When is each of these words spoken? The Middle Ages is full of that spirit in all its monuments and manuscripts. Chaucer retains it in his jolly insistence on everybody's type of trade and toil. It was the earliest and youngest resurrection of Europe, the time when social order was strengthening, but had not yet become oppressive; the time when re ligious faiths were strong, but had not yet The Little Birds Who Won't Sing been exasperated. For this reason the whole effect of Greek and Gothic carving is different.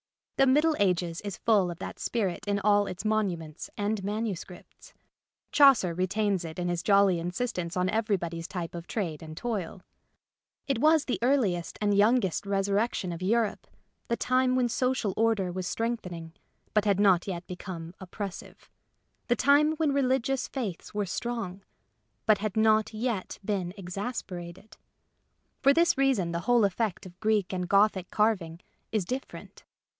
The 0.37 0.47
Middle 0.47 0.75
Ages 0.79 1.21
is 1.21 1.37
full 1.37 1.69
of 1.69 1.77
that 1.77 1.99
spirit 1.99 2.45
in 2.47 2.57
all 2.61 2.87
its 2.87 3.05
monuments 3.05 3.69
and 3.77 4.03
manuscripts. 4.03 4.95
Chaucer 5.51 5.93
retains 5.93 6.43
it 6.43 6.57
in 6.57 6.67
his 6.67 6.81
jolly 6.81 7.19
insistence 7.19 7.77
on 7.77 7.87
everybody's 7.89 8.47
type 8.47 8.73
of 8.73 8.87
trade 8.87 9.21
and 9.21 9.37
toil. 9.37 9.83
It 10.67 10.79
was 10.79 11.05
the 11.05 11.19
earliest 11.21 11.77
and 11.79 11.93
youngest 11.93 12.47
resurrection 12.47 13.11
of 13.11 13.21
Europe, 13.21 13.67
the 14.07 14.17
time 14.17 14.55
when 14.55 14.67
social 14.67 15.13
order 15.15 15.51
was 15.51 15.67
strengthening, 15.67 16.33
but 16.73 16.85
had 16.85 16.99
not 16.99 17.27
yet 17.27 17.45
become 17.45 17.93
oppressive; 17.99 18.67
the 19.27 19.35
time 19.35 19.73
when 19.73 19.93
re 19.93 20.01
ligious 20.01 20.47
faiths 20.47 20.91
were 20.95 21.05
strong, 21.05 21.63
but 22.25 22.39
had 22.39 22.57
not 22.57 22.91
yet 22.95 23.37
The 23.43 23.53
Little 23.53 23.65
Birds 23.65 23.65
Who 23.65 23.65
Won't 23.67 23.67
Sing 23.67 23.69
been 23.77 23.83
exasperated. 23.85 24.77
For 25.61 25.73
this 25.75 25.95
reason 25.95 26.31
the 26.31 26.39
whole 26.49 26.65
effect 26.65 27.05
of 27.05 27.19
Greek 27.19 27.53
and 27.53 27.69
Gothic 27.69 28.09
carving 28.09 28.61
is 28.91 29.05
different. 29.05 29.63